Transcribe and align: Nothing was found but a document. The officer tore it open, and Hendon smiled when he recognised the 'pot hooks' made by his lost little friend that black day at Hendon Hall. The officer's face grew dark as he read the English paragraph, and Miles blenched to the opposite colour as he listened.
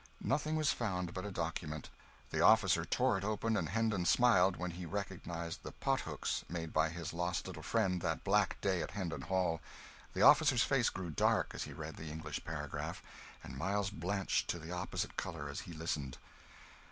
Nothing 0.23 0.55
was 0.55 0.71
found 0.73 1.13
but 1.13 1.25
a 1.25 1.31
document. 1.31 1.89
The 2.31 2.41
officer 2.41 2.85
tore 2.85 3.19
it 3.19 3.23
open, 3.23 3.55
and 3.55 3.69
Hendon 3.69 4.05
smiled 4.05 4.57
when 4.57 4.71
he 4.71 4.83
recognised 4.87 5.61
the 5.61 5.73
'pot 5.73 5.99
hooks' 6.01 6.43
made 6.49 6.73
by 6.73 6.89
his 6.89 7.13
lost 7.13 7.45
little 7.45 7.61
friend 7.61 8.01
that 8.01 8.23
black 8.23 8.59
day 8.61 8.81
at 8.81 8.89
Hendon 8.89 9.21
Hall. 9.21 9.61
The 10.15 10.23
officer's 10.23 10.63
face 10.63 10.89
grew 10.89 11.11
dark 11.11 11.51
as 11.53 11.65
he 11.65 11.73
read 11.73 11.97
the 11.97 12.09
English 12.09 12.43
paragraph, 12.43 13.03
and 13.43 13.55
Miles 13.59 13.91
blenched 13.91 14.47
to 14.47 14.57
the 14.57 14.71
opposite 14.71 15.17
colour 15.17 15.47
as 15.51 15.59
he 15.59 15.71
listened. 15.73 16.17